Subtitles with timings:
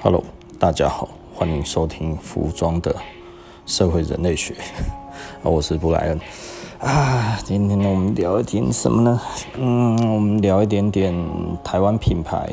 [0.00, 0.22] Hello，
[0.60, 2.94] 大家好，欢迎收听服装的
[3.66, 4.54] 社会人类学。
[5.42, 6.20] 我是布莱恩
[6.78, 7.36] 啊。
[7.44, 9.20] 今天呢，我们聊一点什么呢？
[9.56, 11.12] 嗯，我们聊一点点
[11.64, 12.48] 台湾品牌。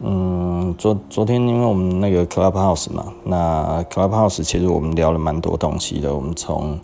[0.00, 6.14] 嗯，昨昨天因为我们那个 Clubhouse 嘛，那 Clubhouse 其实我们聊了蛮多东西的。
[6.14, 6.80] 我们从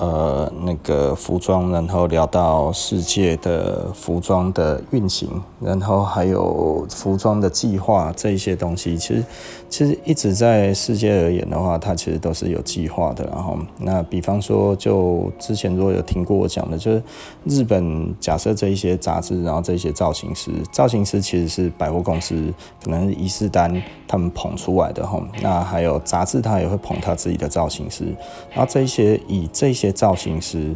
[0.00, 5.28] 呃，那个服装，然后聊到世界的服装的运行，
[5.60, 9.22] 然后还有服装的计划这一些东西，其实
[9.68, 13.26] 其实一直在世界而言的话，它其实都是有计划的。
[13.26, 17.02] 然后，那比方说，就之前如果有听过我讲的，就是
[17.44, 22.34] 日本假设这一些杂志，然后这些造型师，造型师其实是百货公司，
[22.82, 23.70] 可能是伊势丹
[24.08, 25.22] 他们捧出来的哈。
[25.42, 28.04] 那还有杂志，他也会捧他自己的造型师，
[28.50, 29.89] 然后这一些以这些。
[29.92, 30.74] 造型师，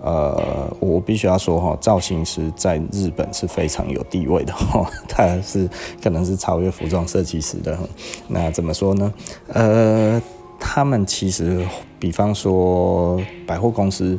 [0.00, 5.68] 呃，我必须要说哈，造型师在日本是非常有地位的哈， 他是
[6.02, 7.78] 可能是超越服装设计师的。
[8.28, 9.14] 那怎么说呢？
[9.48, 10.20] 呃，
[10.58, 11.66] 他们其实，
[11.98, 14.18] 比方说百货公司。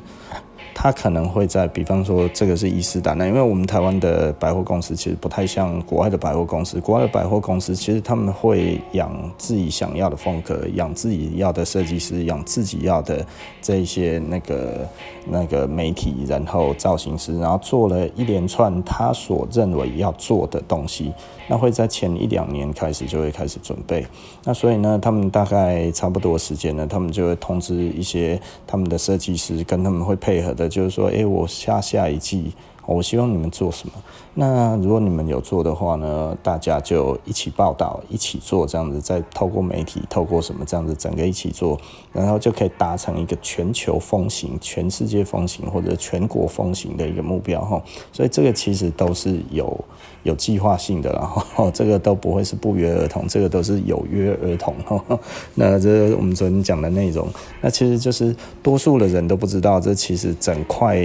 [0.79, 13.25] 他可能会在，比方说这个是伊势丹，那因为我们台湾的百货公司其实不太像国外的百货公司，国外的百货公司其实他们会养自己想要的风格，养自己要的设计师，养自己要的
[13.59, 14.87] 这一些那个
[15.25, 21.11] 那个媒体，然后造型师，然后做了一连串他所认为要做的东西，
[21.47, 24.05] 那会在前一两年开始就会开始准备，
[24.43, 30.67] 那所以呢，他们大概差不多时间呢，他们就会通知一些他们的设计师，跟他们会配合的。
[30.67, 32.51] 就是说，哎，我下下一季，
[32.95, 33.93] 我希望你们做什么？
[34.33, 41.77] 那如果你们有做的话呢，大家就一起报道，一起做，这样子，再透过媒体，透过什么这样子，整个一起做，
[42.13, 47.81] 然后就可以达成一个全球风行、全世界风行或者全国风行的一个目标哈。
[48.13, 49.77] 所以这个其实都是有
[50.23, 54.73] 有计划性的，然 后这个都不会是不约而同，这个都是有约而同。
[55.55, 57.27] 那这我们昨天讲的内容，
[57.59, 60.95] 那其实就是多数的人都不知道，这其实整块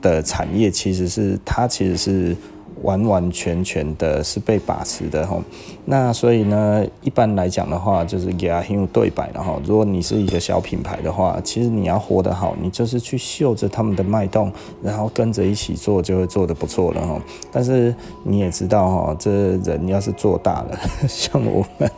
[0.00, 2.36] 的产业其实是它其实是。
[2.82, 5.42] 完完全全的是被把持的哈，
[5.90, 9.58] 那所以呢，一般来讲的话，就是给他很有对白的哈。
[9.64, 17.18] 如果你是一个小品牌的话，其实你要活得好，你就是去嗅着他们的脉动，然后跟着一起做，就会做得不错了哈。
[17.50, 20.78] 但是你也知道哈，这人要是做大了，
[21.08, 21.90] 像我们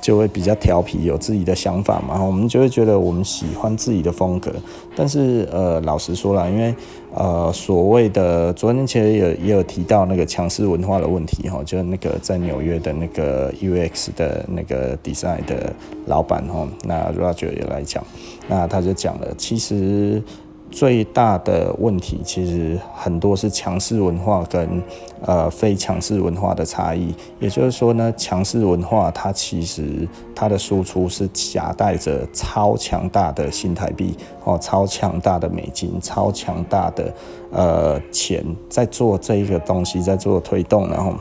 [0.00, 4.50] 就会比较调皮，有自己的想法嘛，我们就会觉得我们喜欢自己的风格。
[4.96, 6.74] 但是呃，老实说了，因为
[7.14, 15.72] 呃，所谓的昨天其实也也有提到那个强势文化的问题哈，就是那个在纽约的那个呃 UX 的那个 design 的
[16.06, 18.02] 老板哈，那 Roger 也来讲，
[18.48, 20.22] 那他就讲了，其实。
[20.70, 24.82] 最大的问题其实很多是强势文化跟
[25.22, 27.14] 呃非强势文化的差异。
[27.40, 34.14] 也就是说呢，强势文化它其实它的输出是夹带着超强大的新台币
[34.44, 37.14] 哦，超强大的美金，超强大的
[37.50, 41.14] 呃钱在做这一个东西，在做推动，然后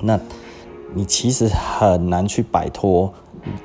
[0.00, 0.16] 那
[0.94, 3.12] 你其实很难去摆脱。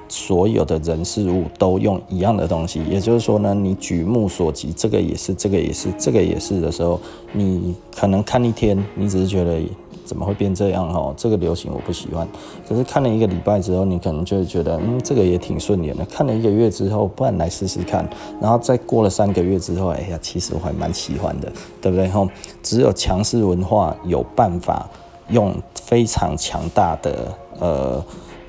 [0.07, 6.97] 所有的人事物都用一样的东西，也就是说呢，你举目所及，这个也是，这个也是，这个也是的时候，
[7.33, 9.59] 你可能看一天，你只是觉得
[10.05, 11.13] 怎么会变这样哦？
[11.17, 12.25] 这个流行我不喜欢。
[12.69, 16.05] 可是看了一个礼拜之后，你可能就会觉得，嗯，这个也挺顺眼的。
[16.05, 18.09] 看了一个月之后，不然来试试看。
[18.39, 22.07] 然后再过了三个月之后，哎呀，其实我还蛮喜欢的，对不对？
[22.07, 22.29] 吼，
[22.63, 24.89] 只有强势文化有办法
[25.29, 28.03] 用非常强大的呃。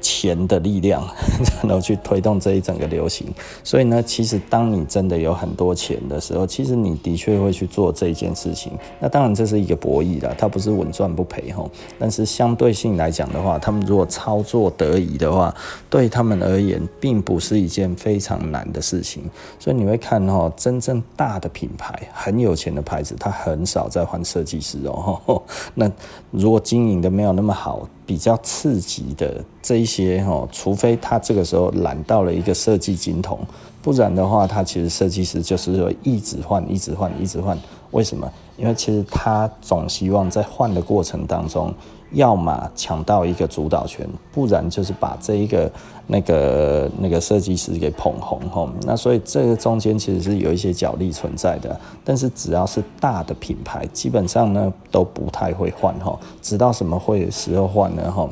[0.07, 1.05] 钱的力量，
[1.67, 3.27] 然后去推动这一整个流行。
[3.65, 8.73] 所以呢，其实当你真的有很多钱的时候，其实你的确会去做这一件事情。
[9.01, 11.69] 那当然这是一个博弈啦，它不是稳赚不赔哈。
[11.99, 15.53] 但是相对性来讲的话，他们如果操作得宜的话，
[15.91, 19.25] 对他们而言，并不是一件非常难的事情。
[19.59, 25.43] 所以你会看哈，真正大的品牌，很有钱的牌子，它很少在换设计师哦。
[25.75, 25.91] 那
[26.31, 33.39] 如果经营的没有那么好，比较刺激的这一些哦，除非他这个时候揽到了一个设计金童，
[33.83, 37.59] 不然的话，他其实设计师就是说一直换，一直换，一直换。
[37.91, 38.31] 为什么？
[38.57, 41.73] 因为其实他总希望在换的过程当中，
[42.13, 45.71] 要么抢到一个主导权，不然就是把这一个
[46.07, 48.73] 那个那个设计师给捧红哈。
[48.83, 51.79] 那所以这个中间其实是有一些角力存在的。
[52.05, 56.19] 但是只要是大的品牌，基本上呢都不太会换哈。
[56.41, 58.29] 直到什么会时候换呢哈？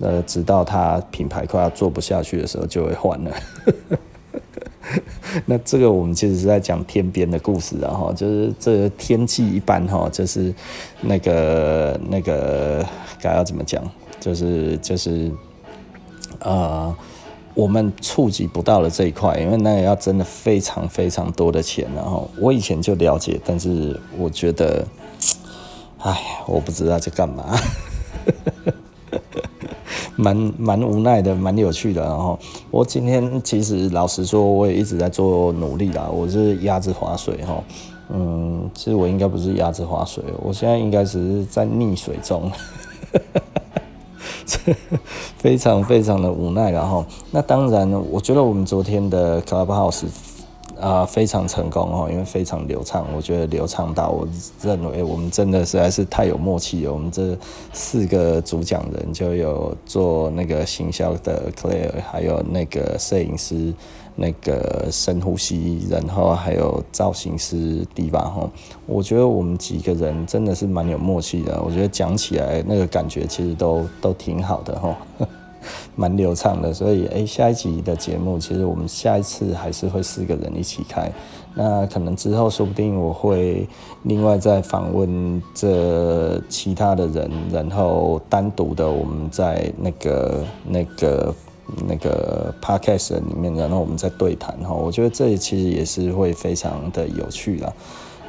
[0.00, 3.30] 呃，直到他品牌快要做不下去的时候就会换了。
[5.46, 10.54] 那这个我们其实是在讲天边的故事啊哈，就是这个天气一般哈，就是
[11.00, 12.84] 那个那个
[13.20, 13.82] 该要怎么讲，
[14.20, 15.30] 就是就是。
[16.40, 16.94] 呃，
[17.54, 21.86] 我们触及不到的这一块，因为那个要真的非常非常多的钱。
[21.94, 24.84] 然后我以前就了解，但是我觉得，
[25.98, 27.56] 哎，我不知道在干嘛。
[30.16, 32.00] 蛮蛮无奈的，蛮有趣的。
[32.02, 32.38] 然后
[32.70, 36.08] 我今天其实老实说，我也一直在做努力啦。
[36.08, 37.62] 我是鸭子划水哈，
[38.10, 42.50] 嗯，其实我应该不是鸭子划水，我现在应该只是在溺水中，
[45.38, 46.70] 非常非常的无奈。
[46.70, 50.06] 然后那当然，我觉得我们昨天的 Clubhouse。
[50.80, 54.28] 啊、非常成功哦，因为非常流畅，我觉得流畅到我
[54.60, 56.92] 认为我们真的实在是太有默契了。
[56.92, 57.34] 我们这
[57.72, 63.72] 四个主讲人就有做那个行销的 Clare，还有那个摄影师
[64.16, 68.50] 那个深呼吸，然后还有造型师 Diva 哈。
[68.86, 74.96] 我觉得我们几个人真的是蛮有默契的，我觉得讲起来那个感觉其实都都挺好的哈。
[75.96, 81.10] 蛮流畅的，所以诶、下一集的节目，其实我们下一次还是会四个人一起开。
[81.54, 83.66] 那可能之后说不定我会
[84.02, 91.34] 另外再访问这其他的人，然后单独的我们在那个那个
[91.88, 94.72] 那个 podcast 里面，然后我们再对谈哈。
[94.72, 97.72] 我觉得这其实也是会非常的有趣啦。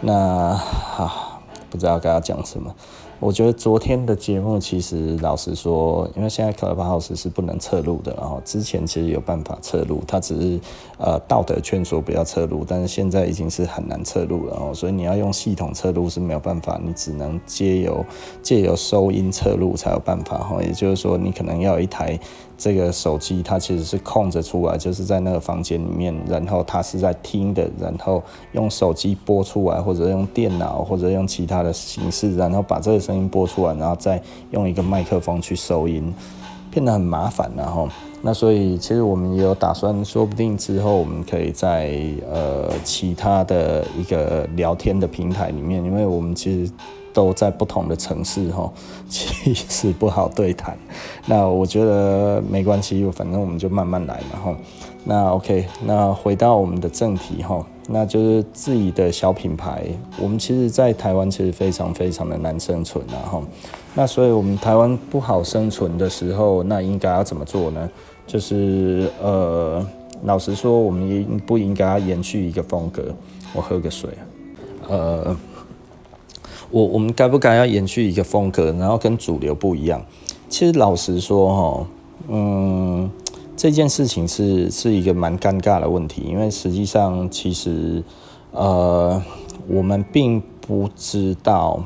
[0.02, 1.40] 那哈，
[1.70, 2.74] 不知道该要讲什么。
[3.18, 10.60] 我觉得昨天的节目其实老实说，因为现在 Clubhouse 是不能侧录的，然后之前其实有办法侧录，它只是
[10.98, 18.06] 呃道德劝说不要侧录，但是现在已经是很难侧录了哦，所以你要用系统侧录是没有办法，你只能借由
[18.44, 22.20] 借由收音侧录才有办法哈，也就是说你可能要一台。
[22.58, 28.24] 这个手机它其实是空着出来，就是在那个房间里面，然后它是在听的，然后
[28.54, 34.22] 用手机播出来，或者用电脑，或者用其他的形式，然后把这个声音播出来，然后再
[34.52, 36.14] 用一个麦克风去收音，
[36.72, 37.90] 变得很麻烦，然后
[38.22, 42.00] 那所以其实我们也有打算，说不定之后我们可以在
[42.32, 46.72] 呃其他的一个聊天的平台里面，因为我们其实。
[47.16, 48.70] 都在不同的城市哈，
[49.08, 50.78] 其实不好对谈。
[51.26, 54.56] 那我觉得没关系，反正我们就慢慢来嘛哈。
[55.06, 59.86] 那 OK，那回到我们的正题哈，那就是自己的小品牌。
[60.20, 63.42] 我们其实，在台湾其实非常非常的难生存啊哈。
[63.94, 67.90] 那所以我们台湾不好生存的时候，那应该要怎么做呢？
[68.28, 69.86] 就是呃，
[70.24, 73.04] 老实说，我们应不应该延续一个风格？
[73.54, 74.10] 我喝个水，
[74.90, 75.34] 呃。
[76.76, 80.06] 我我们该不该要延续一个风格，然后跟主流不一样？
[80.50, 81.88] 其实老实说哈，
[82.28, 83.10] 嗯，
[83.56, 88.04] 这件事情是是一个蛮尴尬的问题，因为实际上其实
[88.52, 89.24] 呃，
[89.70, 91.82] 我们并不知道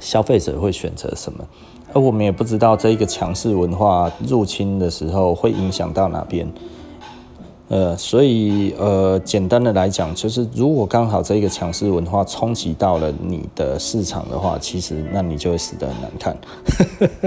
[0.00, 1.44] 消费者会选择什么，
[1.92, 6.50] 而我们也不知道这一个强势文化入侵的时候会影响到哪边。
[7.68, 16.36] 呃，所以呃，简单的来讲，就是如果刚好这个强势文化冲击到了你的市场的话，其实那你就会死得很难看。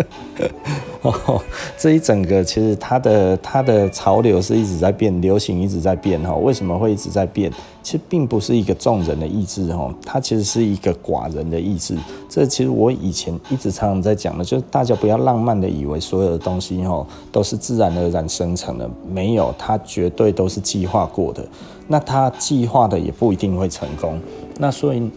[1.03, 1.41] 哦，
[1.77, 6.35] 这一整个其实它的它的潮流是一直在变，流行一直在变哈。
[6.35, 7.51] 为什么会一直在变？
[7.83, 11.95] 其实并不是一个众人的意志哈，它其实是一个寡人的意志。
[12.33, 21.45] 这其实我以前一直常常在讲的，就是大家不要浪漫的以为所有的东西哈都是自然而然生成的，没有，它绝对都是计划过的。
[21.89, 24.17] 那它计划的也不一定会成功。
[24.59, 25.11] 那所以，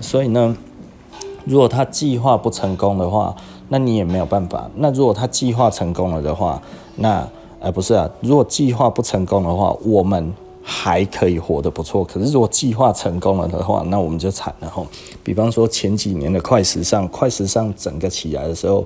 [0.00, 0.56] 所以呢，
[1.44, 3.32] 如果它计划不成功的话，
[3.68, 4.68] 那你也没有办法。
[4.74, 6.60] 那如果它计划成功了的话，
[6.96, 7.24] 那
[7.60, 10.34] 呃不是啊，如果计划不成功的话，我们。
[10.68, 14.84] 还可以活得不错，可是如果计划成功了的话，那我们就惨了吼。
[15.22, 18.84] 比方说前几年的快时尚，快时尚整个起来的时候，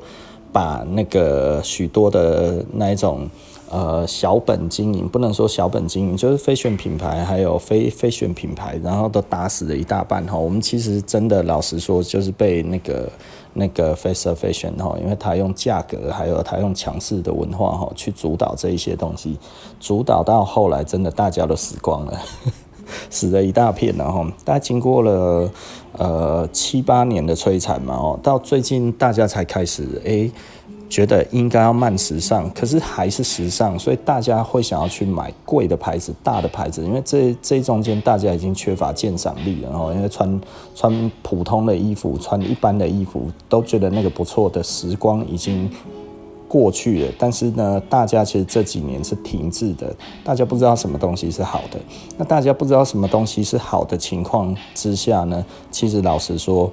[0.53, 3.27] 把那个许多的那一种
[3.71, 10.37] 呃小本经营，不能说小本经营，就是非选品牌还有非非选品牌，然后都打死了一大半哈。
[10.37, 13.11] 我们其实真的老实说，就是被那个。
[13.55, 19.39] 那个 fast fashion 哈，因为他用价格，还有他用强势的文化哈，去主导这一些东西，
[19.81, 22.21] 主导到后来真的大家都死光了，
[23.11, 24.25] 死了一大片了哈。
[24.45, 25.51] 大概经过了
[25.93, 30.31] 呃七八年的摧残嘛哦，到最近大家才开始诶。
[30.91, 39.93] 觉得应该要慢时尚，可是还是时尚，所以大家会想要去买贵的牌子、大的牌子，因为这这中间大家已经缺乏鉴赏力了哦。
[39.95, 40.41] 因为穿
[40.75, 45.71] 穿普通的衣服、穿一般的衣服，都觉得那个不错的时光已经
[46.49, 47.13] 过去了。
[47.17, 49.95] 但是呢，大家其实这几年是停滞的，
[50.25, 51.79] 大家不知道什么东西是好的。
[52.19, 56.69] 那大家不知道什么东西是好的情况之下呢，其实老实说，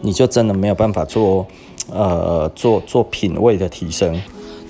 [0.00, 1.46] 你就真的没有办法做。
[1.90, 4.20] 呃，做做品味的提升，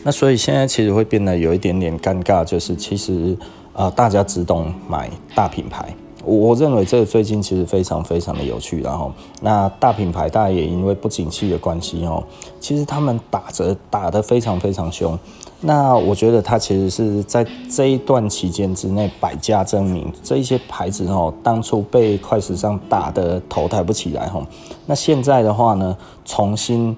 [0.05, 3.37] 那所以现在其实会变得有一点点尴尬，就是其实
[3.73, 5.95] 呃大家只懂买大品牌。
[6.25, 12.23] 我我认为这个最近其实非常非常的有趣，然后那大品牌大家也因为不景气的关系哦，
[12.61, 15.19] 其实他们打折打得非常非常凶。
[15.61, 24.45] 那我觉得它其实是在这一段期间之内百家争鸣，这一些牌子哦，当初被快时尚打得头抬不起来吼，
[24.87, 26.97] 那现在的话呢，重新。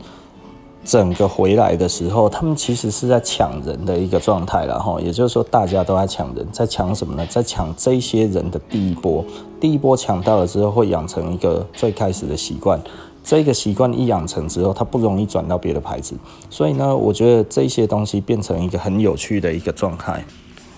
[0.84, 7.26] 整个回来的时候，他们其实是在抢人的一个状态了哈，也就是说大家都在抢人，在抢什么呢？
[7.26, 9.24] 在抢这些人的第一波，
[9.60, 12.80] 第一波抢到了之后，会养成一个最开始的习惯，
[13.22, 16.14] 这个习惯一养成之后，它不容易转到别的牌子，
[16.48, 20.24] 所以呢，我觉得这些东西变成一个很有趣的一个状态。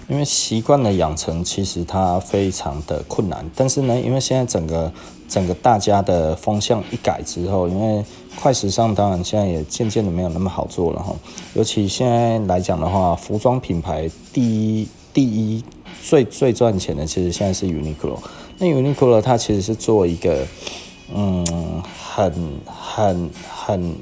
[0.09, 4.93] 因为习惯的养成其实它非常的困难，但是呢，因为现在整个
[5.33, 8.05] 整个大家的风向一改之后，因为
[8.37, 11.15] 快时尚当然现在也渐渐的没有那么好做了哈。
[11.55, 15.65] 尤其现在来讲的话，服装品牌第一第一
[16.05, 18.19] 最最赚钱的，其实现在是 Uniqlo。
[18.59, 20.47] 那 Uniqlo 它其实是做一个
[21.15, 22.31] 嗯很
[22.67, 23.97] 很很，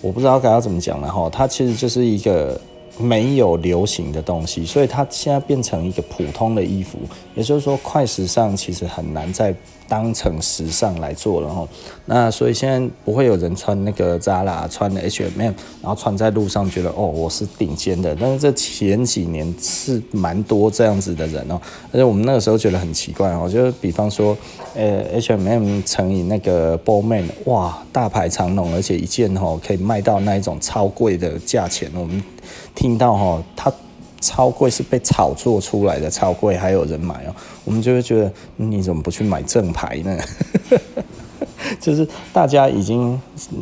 [0.00, 1.30] 我不知道该要怎么讲了哈。
[1.30, 2.60] 它其实就是一个。
[2.98, 6.98] 没有流行的东西，所以它现在变成一个普通的衣服。
[7.34, 9.54] 也就是说，快时尚其实很难再
[9.88, 11.68] 当成时尚来做了哈。
[12.06, 15.52] 那所以现在不会有人穿那个 Zara、穿的 H&M，
[15.82, 18.16] 然后穿在路上觉得哦，我是顶尖的。
[18.20, 21.60] 但是这前几年是蛮多这样子的人哦，
[21.92, 24.36] 而且我们那个时候觉得很奇怪哦，就是比方说，
[24.74, 32.22] 呃，H&M 乘以那个 Balmain，哇，大牌长龙，而且一件哦可以卖到那一种超贵的价钱，我们。
[32.76, 33.72] 听到哈，他
[34.26, 40.18] 超贵是被炒作出来的，超贵还有人买哦，我们就会觉得你怎么不去买正牌呢？
[41.80, 43.20] 就是大家已经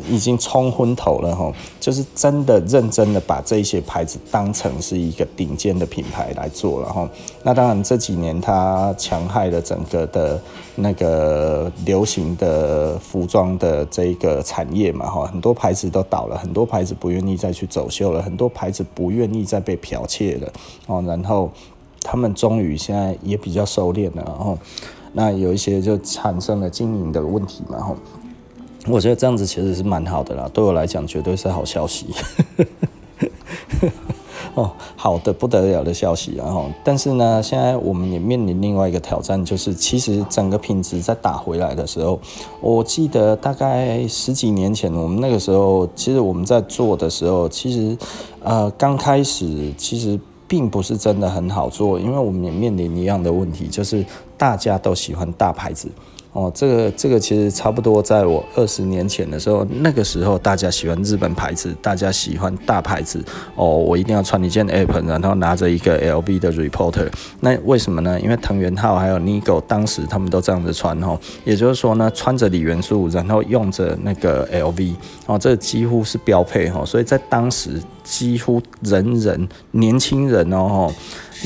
[0.09, 7.09] 已经冲昏头了哈，就是真的认真的把这些牌子当成是一个顶尖的品牌来做了哈。
[7.43, 10.41] 那当然这几年它强害了整个的
[10.77, 20.53] 那个流行的服装的这个产业嘛哈，很多牌子都倒了，很多牌子不愿意再去走秀了，很多牌子不愿意再被剽窃了
[20.87, 21.51] 哦，然后
[22.01, 24.59] 他们终于现在也比较收敛了，然后。
[25.17, 27.97] 那有一些就产生了经营的问题嘛，吼，
[28.89, 32.09] 我觉得这样子其实是蛮好的啦，对我来讲绝对是好消息，
[34.55, 42.19] 哦，好的不得了的消息，然后，但是呢，现在我们也面临另外一个挑战，就是其实整个品质在打回来的时候，
[42.61, 47.97] 我记得大概十几年前，我们那个时候，其实我们在做的时候，其实
[48.43, 50.19] 呃刚开始其实。
[50.47, 54.05] 并不是真的很好做，因为我们也面临一样的问题，就是
[54.37, 55.89] 大家都喜欢大牌子。
[56.35, 63.25] 哦，这个这个其实差不多，在我二十年前的时候，那个时候大家喜欢日本牌子，大家喜欢大牌子。
[63.55, 67.09] 哦，我一定要穿一件 Ape，然后拿着一个 LV 的 Reporter。
[67.39, 68.21] 那为什么呢？
[68.21, 71.17] 因为藤原浩还有 Nigo 当时他们都这样子穿哦。
[71.45, 74.93] 也就是说呢，穿着李元素，然后用着那个 LV，
[75.27, 76.85] 哦，这几乎是标配哦。
[76.85, 80.93] 所以在当时，几乎人人年轻人哦。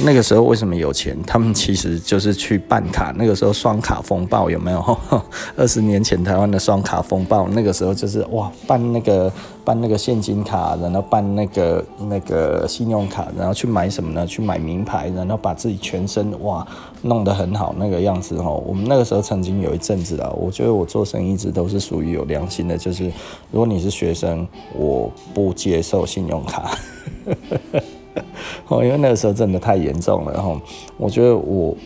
[0.04, 1.16] 那个时候为什么有钱？
[1.26, 3.12] 他们其实就是去办卡。
[3.16, 4.98] 那个时候双卡风暴有没有？
[5.56, 9.32] 二十年前台湾的双卡风暴，那个时候就是哇，办那个
[9.64, 14.24] 办那个现金卡，然后办那个那个信用卡，然后去买什么呢？
[14.26, 16.66] 去买名牌，然后把自己全身哇
[17.02, 18.62] 弄得很好那个样子哦。
[18.66, 23.06] 我们那个时候曾经有一阵子啊，我觉得我做生意一直都是属于有良心的，就是
[23.50, 26.70] 如果你是学生，我不接受信用卡。
[28.68, 30.60] 哦，因为那个时候真的太严重了，然后
[30.96, 31.76] 我觉得我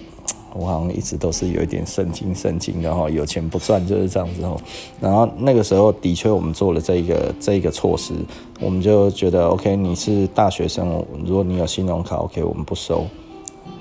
[0.54, 4.60] 我好像一直都是有一点圣经圣经的哈，有钱不赚就是这样子哦。
[5.00, 8.14] 然后那个时候的确我们做了这个这个措施，
[8.60, 13.06] 我们就觉得 OK，你是大学生，如果你有信用卡 OK，我们不收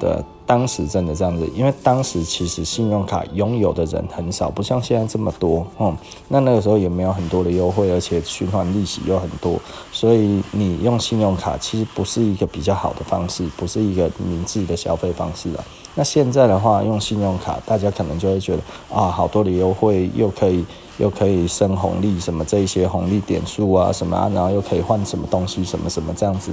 [0.02, 0.22] 的。
[0.44, 5.96] 当时真的这样子，因为当时其实信用卡拥有的人很少，不像现在这么多，嗯，
[6.28, 9.58] 那那个时候也没有很多的优惠，而且循环利息又很多，
[9.94, 15.64] 所以你用信用卡其实不是一个比较好的方式，不是一个明智的消费方式啊。
[15.96, 20.66] 那现在的话，用信用卡，大家可能就会觉得啊，好多的优惠，又可以
[20.98, 26.52] 又可以升红利，什么这一些红利点数啊，什么啊，然后又可以换什么东西，什么什么这样子。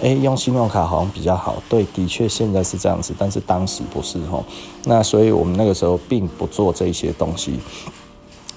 [0.00, 4.44] 诶，用信用卡好像比较好，对，的确现在是这样子，但是当时不是吼。
[4.84, 7.58] 那所以我们那个时候并不做这些东西。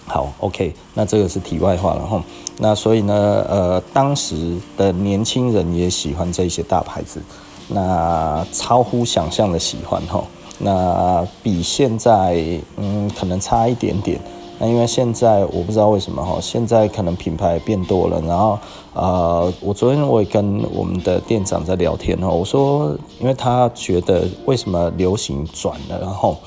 [0.05, 2.21] 好，OK，那这个是题外话了吼。
[2.57, 7.21] 那所以呢，呃，当时的年轻人也喜欢这些大牌子，
[7.69, 10.25] 那超乎想象的喜欢吼。
[10.59, 12.41] 那比现在
[12.77, 14.19] 嗯可能差一点点。
[14.59, 18.57] 那因为现在我不知道为什么哈，现在可能品牌变多了，然后
[18.93, 26.37] 呃，我昨天我也跟我们的店长在聊天哈，我说，因为他觉得为什么流行转了，然后。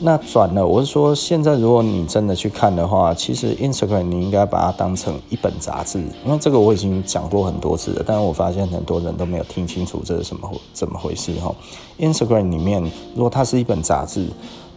[0.00, 11.54] 那转了，我是说，现在如果你真的去看的话，其实 Instagram 你应该把它当成一本杂志，因为这个我已经讲过很多次了，但是我发现很多人都没有听清楚这是什么怎么回事哈。
[12.00, 12.82] Instagram 里面
[13.14, 14.26] 如果它是一本杂志，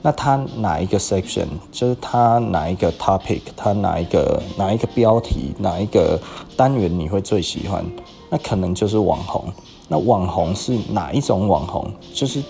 [0.01, 6.19] 那它哪一个 section 就是它哪一个 topic，它哪一个哪一个标题，哪一个
[6.55, 7.85] 单元你会最喜欢？
[8.29, 9.45] 那可能就是网红。
[9.87, 11.91] 那网红是哪一种网红？
[12.13, 12.41] 就是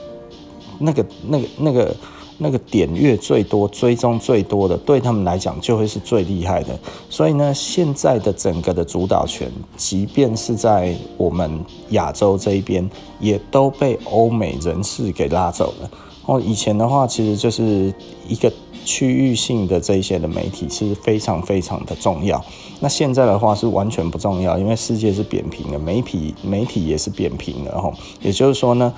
[0.79, 1.95] 那个那个那个。
[2.39, 6.79] 那个点阅最多、追踪最多的，对他们来讲就会是最厉害的。
[7.09, 12.87] 所以呢，现在的整个的主导权，即便是在我们亚洲这一边，
[13.19, 15.89] 也都被欧美人士给拉走了。
[16.27, 17.91] 哦，以前的话，其实就是
[18.27, 18.53] 一个
[18.85, 22.39] 区域性的这一些的媒体是非常非常的重要。
[22.79, 27.71] 那现在的话是完全不重要，因为世界是扁平的，媒体媒体也是扁平的。
[27.81, 27.91] 哈，
[28.21, 28.93] 也就是说呢。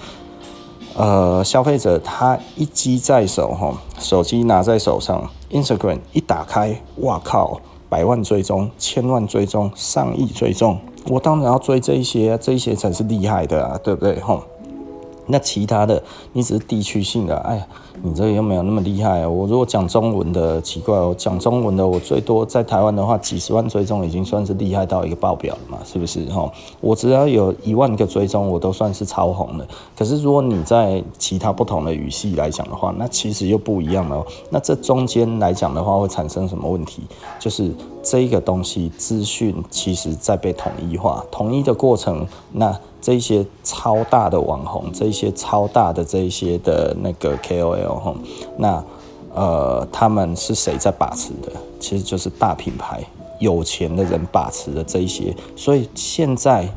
[0.95, 14.43] 呃，消费者他一机在手，哈，手机拿在手上，Instagram 一打开，哇靠，百万追踪，千万追踪，上亿追踪，我当然要追这一些，这一些才是厉害的啊，对不对，哈？
[15.29, 17.65] 那其他的，你只是地区性的，哎呀。
[18.01, 26.23] 你这个又没有那么厉害，我如果讲中文的，奇怪，我讲中文的，我最多在台湾的话，几十万追踪已经算是厉害到一个爆表了嘛，是不是？
[26.27, 29.67] 哈，我只要有一万个追踪，我都算是超红了。
[29.97, 34.25] 可是如果你在其他不同的语系来讲的话，那其实又不一样了。
[34.49, 37.03] 那这中间来讲的话，会产生什么问题？
[37.37, 37.69] 就是
[38.09, 42.75] 这一个东西资讯其实在被统一化，统一的过程，那。
[43.01, 48.13] 这些超大的网红，这些超大的这一些的那个 KOL，
[48.57, 48.83] 那
[49.33, 51.49] 呃，他们是谁在把持的？
[51.79, 53.01] 其实就是大品牌、
[53.39, 55.33] 有钱的人把持的这一些。
[55.55, 56.67] 所以现在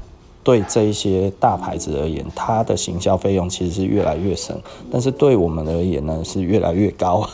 [0.45, 4.57] 对这一些大牌子而言，它的行销费用其实是越来越省，
[4.93, 7.29] 但是对我们而言呢，是越来越高。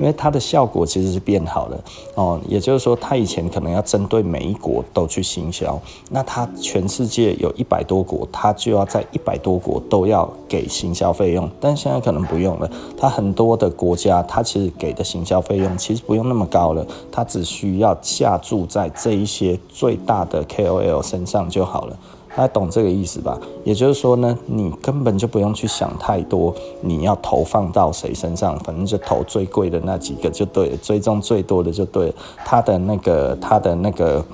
[0.00, 1.78] 因为它的效果其实是变好了
[2.14, 5.78] 哦，也就是说，它以前可能要针对每一国都去行销，
[6.10, 21.98] 那它全世界有一百多国，它就要在一百多国都要给行销费用，但现在可能不用了，它很多的国家，它其实给的行销费用其实不用那么高了，它只需要下注在这一些最大的 KOL 身上就好了。
[22.36, 23.38] 大家懂这个意思吧？
[23.64, 32.14] 也就是说呢，你根本就不用去想太多，你要投放到谁身上，反正就投最贵的那几个就对了，追踪最多的就对了，
[32.44, 34.24] 他的那个，他的那个。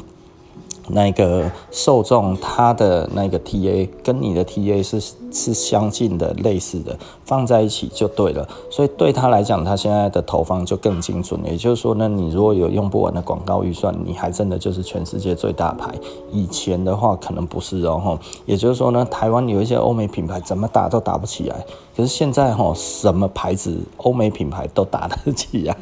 [0.89, 5.01] 那个受众，他的那个 TA 跟你的 TA 是
[5.33, 8.49] 是相近的、类似的，放在一起就对了。
[8.71, 11.41] 所以对他来讲，他现在的投放就更精准。
[11.45, 15.93] 也就是说呢，你如果有用不完的广告预算，你还真的就是全世界最大牌。
[16.31, 18.19] 以前的话可能不是哦。
[18.45, 21.65] 也就是说呢，台湾有一些欧美品牌怎么打都打不起来。
[21.97, 25.77] 可是现在哈，什么牌子欧美品牌都打得起来。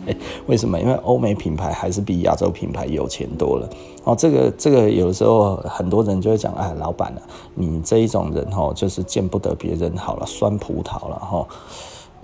[0.47, 0.81] 为什么？
[0.81, 3.69] 因为欧美品牌还是比亚洲品牌有钱多了。
[4.05, 7.23] 哦，这个这个有的时候很多人就会讲，哎，老板啊，
[7.55, 11.47] 你这一种人哈，就是见不得别人好了，酸葡萄了哈。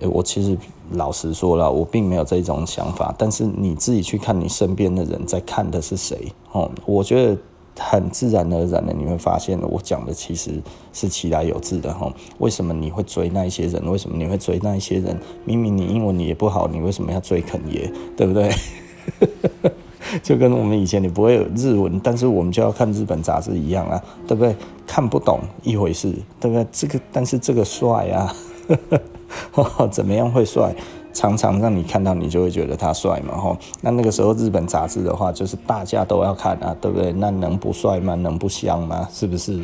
[0.03, 0.57] 我其实
[0.93, 7.37] 老实说了，我并没有这种想法，但是你自己去看你身边的人在看的是谁哦，我觉得
[7.79, 10.53] 很自然而然的你会发现，我讲的其实
[10.95, 12.11] 是其来有自的哈。
[12.39, 13.91] 为什么你会追那一些人？
[13.91, 15.15] 为什么你会追那一些人？
[15.45, 17.93] 明明你英文你也不好，你为什么要追肯爷？
[18.17, 18.51] 对不对？
[20.23, 24.55] 就跟我们以前你不会有日文，但是我们就要看日本杂志一样啊，对不对？
[24.87, 26.67] 看不懂一回事，对不对？
[26.73, 28.35] 这个但是这个帅啊，
[29.91, 30.75] 怎么样会帅？
[31.13, 33.57] 常常让你看到你就会觉得他帅嘛，吼。
[33.81, 37.13] 那那个时候日本杂志的话，就是大家都要看啊，对不对？
[37.13, 38.15] 那能不帅吗？
[38.15, 39.09] 能不香吗？
[39.13, 39.61] 是不是？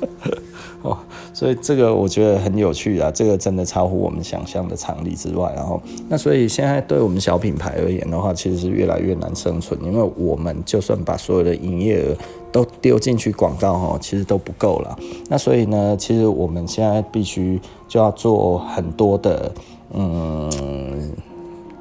[0.82, 0.96] 哦，
[1.34, 5.52] 所以这个我觉得很有趣啊，这个真的超乎我们想象的常理之外。
[5.56, 12.16] 然后，那所以现在对我们小品牌而言的话，其实是越来越难生存，因为我们就算把所有的营业额
[12.52, 14.96] 都丢进去广告，哈，其实都不够了。
[15.28, 19.52] 那所以呢，其实我们现在必须就要做很多的，
[19.92, 21.10] 嗯，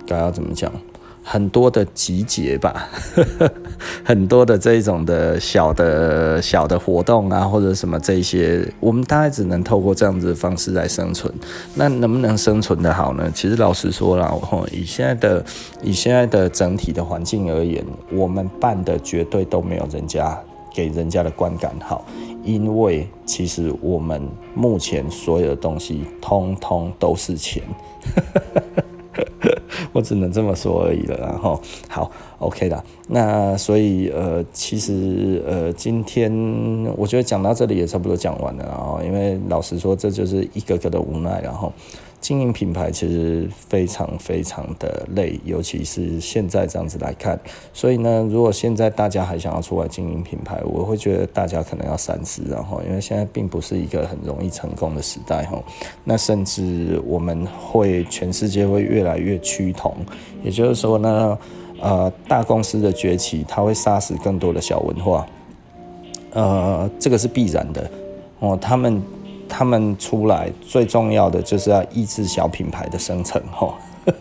[0.08, 0.72] 该要怎么讲？
[1.30, 2.88] 很多的集结吧，
[4.02, 11.32] 很多的这种的小的小的活动啊，或者什么这些，我们大概只能透过这样子的方式来生存。
[11.76, 13.30] 那能不能生存得好呢？
[13.36, 15.46] 其实老实说了， 以现在的
[15.84, 20.42] 以现在的整体的环境而言，我们办的绝对都没有人家
[20.74, 22.06] 给人家的观感好，
[22.42, 27.62] 因为其实我们目前所有的东西，通通都是钱。
[29.98, 31.18] 我只能这么说而已了。
[31.18, 32.84] 然后好，OK 啦。
[33.08, 36.32] 那所以呃，其实呃，今天
[36.96, 38.64] 我觉得讲到这里也差不多讲完了。
[38.64, 41.42] 然后因为老实说，这就是一个个的无奈。
[41.42, 41.74] 然后。
[42.20, 47.40] 经营品牌其实非常非常的累，尤其是现在这样子来看。
[47.74, 55.64] 所以呢，如果现在大家还想要出来经营品牌，我会觉得大家可能要三思，然后因为现在并不是一个很容易成功的时代哈。
[56.04, 59.96] 那甚至我们会全世界会越来越趋同，
[60.44, 61.38] 也就是说呢，
[61.80, 65.26] 呃，大公司的崛起，它会杀死更多的小文化，
[66.34, 67.90] 呃，这个是必然的
[68.40, 69.02] 哦，他们。
[69.50, 73.74] 他们出来最重要的就是要抑制小品牌的生成，吼，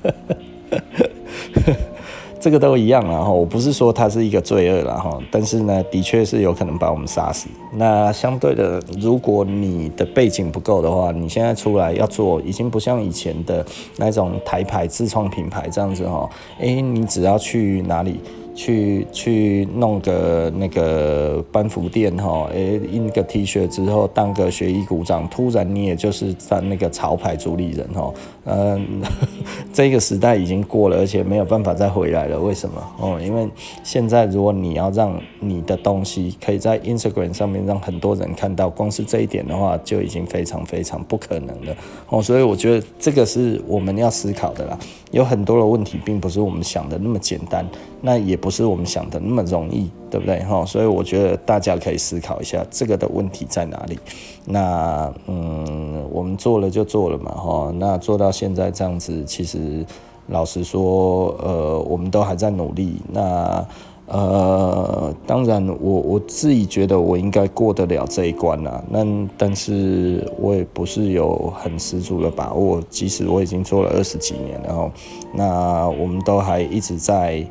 [2.38, 3.30] 这个都一样了，哈。
[3.30, 7.48] 我不是说它是一个罪恶了，哈，但是呢，的确是有可能把我们杀死。
[7.74, 13.64] 那相对的，如果你的背景不够的话，你现在出来要做，已经不像以前的
[13.96, 16.28] 那种台牌自创品牌这样子，哈。
[16.60, 18.20] 诶，你只要去哪里？
[18.56, 28.12] 去去弄个那个班服店哈，诶，印个 T 恤之后当个学艺股长，突然你也就是在那个潮牌主理人哈，
[28.46, 29.02] 嗯，
[29.74, 32.40] 这个时代已经过了，而且没有办法再回来了。
[32.40, 32.82] 为什么？
[32.98, 33.46] 哦，因为
[33.84, 41.76] 现在如果你要让你的东西可以在 Instagram 上面让很多人看到，光是这一点的话就已经非常非常不可能了。
[42.08, 44.78] 哦，所以我觉得这个是我们要思考的啦。
[45.16, 47.66] 有很多的问题并不是我们想的那么简单，
[48.02, 50.40] 那也不是我们想的那么容易，对不对？
[50.44, 53.98] 哈，所以我觉得大家可以思考一下这个的问题在哪里。
[54.44, 57.72] 那嗯，我们做了就做了嘛，哈。
[57.78, 59.86] 那做到现在这样子，其实
[60.26, 63.00] 老实说，呃，我们都还在努力。
[63.10, 63.66] 那。
[64.08, 68.80] 呃，当然我，我自己觉得我应该过得了这一关啦。
[68.88, 69.04] 那
[69.36, 74.92] 但是我也不是有很十足的把握，即使我已经做了二十几年了，然后
[75.34, 77.44] 那我们都还一直在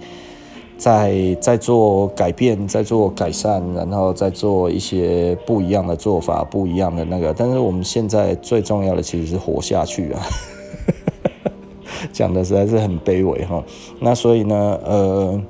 [0.78, 7.34] 在在做改变，在做改善，然后在做一些不一样的做法，不一样的那个。
[7.34, 10.22] 但是我们现在最重要的其实是活下去啊，
[12.14, 13.62] 讲的实在是很卑微哈。
[14.00, 15.42] 那所以呢，呃。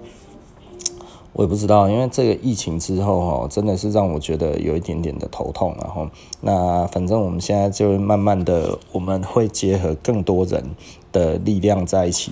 [1.38, 6.08] 我也不知道，因为这个疫情之后哈，真的是让我觉得有一点点的头痛，然后
[6.40, 10.64] 那反正我们现在就慢慢的，我们会结合更多人
[11.12, 12.32] 的力量在一起，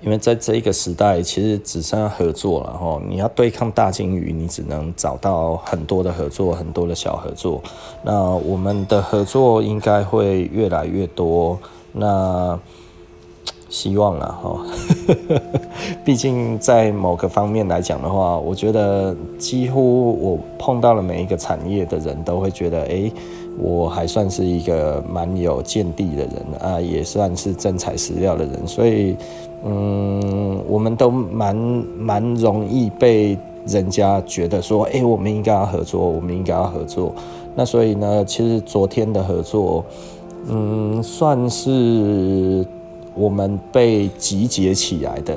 [0.00, 2.98] 因为在这一个时代，其实只剩下合作了哈。
[3.06, 7.62] 你要对抗大鲸鱼，你只能找到很多的合作，很多的小合作。
[8.02, 11.58] 那我们的合作应该会越来越多。
[11.92, 12.58] 那
[13.70, 14.60] 希望了哈，
[16.04, 23.10] 毕竟在某个方面来讲的话，我觉得几乎我碰到了每一个产业的人都会觉得，哎，
[23.56, 29.16] 我还算是一个蛮有见地的人啊，也算是真材实料的人，所以，
[29.64, 31.54] 嗯，我们都蛮
[31.96, 37.14] 蛮容易被人家觉得说，哎，我们应该要合作，我们应该要合作。
[37.54, 39.84] 那所以呢，其实昨天的合作，
[40.48, 42.66] 嗯，算是。
[43.20, 45.36] 我们被集结起来的，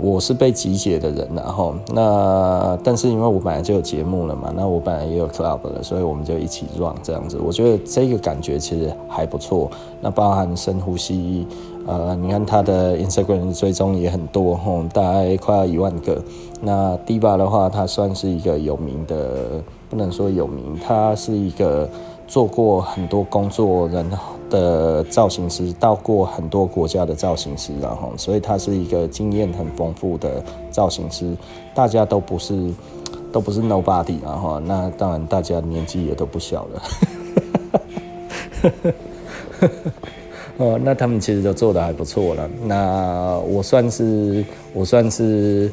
[0.00, 7.36] 我是被集结的人，然后那但是因为我本来就有节目了嘛，那我本来也有 club 了，所以我们就一起 run 这样子。
[7.44, 9.68] 我觉得这个感觉其实还不错。
[10.00, 11.44] 那包含深呼吸，
[11.84, 16.22] 呃，你看他的 Instagram 追踪也很多，吼，大概快要一万个。
[16.60, 19.60] 那 Diva 的话，他算是一个有名的，
[19.90, 21.88] 不能说有名，他是一个
[22.26, 24.10] 做过很多工作人。
[24.48, 31.36] 的造型师到过很多国家的造型师，然后，所以他是一个经验很丰富的造型师。
[31.74, 32.72] 大家都不是，
[33.32, 36.82] 都不是 nobody，然后，那当然大家年纪也都不小了。
[40.58, 42.48] 哦，那他们其实都做得还不错了。
[42.64, 45.68] 那我算是，我算是，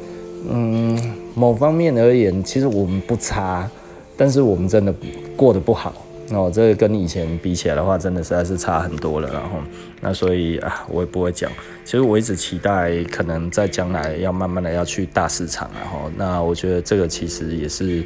[0.49, 0.99] 嗯，
[1.35, 3.69] 某方面而言，其实我们不差，
[4.17, 4.91] 但是我们真的
[5.37, 5.93] 过得不好。
[6.31, 9.29] 哦，这个跟以前比起来的话，真的实在是差很多了。
[9.31, 9.57] 然后，
[10.01, 11.51] 那所以啊，我也不会讲。
[11.83, 15.69] 其实我一直期待，可能在将来要慢慢的要去大市场。
[15.77, 18.03] 然后，那我觉得这个其实也是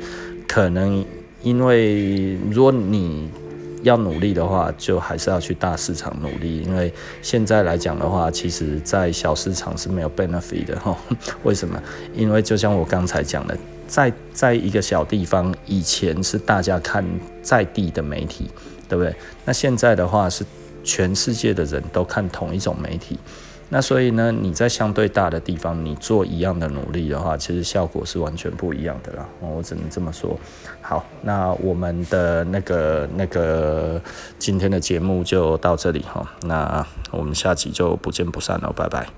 [0.48, 1.06] 可能，
[1.44, 3.30] 因为如果你
[3.84, 6.62] 要努力的话，就还是要去大市场努力。
[6.62, 10.78] 因为现在来讲的话，其实在小市场是没有 benefit 的。
[10.80, 10.98] 哈，
[11.44, 11.82] 为什么？
[12.16, 13.56] 因为就像我刚才讲的。
[13.88, 17.04] 在在一个小地方，以前是大家看
[17.41, 18.50] 在地的媒体，
[18.88, 19.15] 对不对？
[19.45, 20.45] 那现在的话是
[20.84, 23.17] 全世界的人都看同一种媒体。
[23.69, 29.28] 那所以呢，你在相对大的地方，你做一样的努力的话，其实效果是完全不一样的啦。
[29.41, 30.39] 我只能这么说。
[30.82, 34.02] 好，那我们的那个那个
[34.39, 36.26] 今天的节目就到这里哈。
[36.43, 39.17] 那我们下集就不见不散了，拜拜。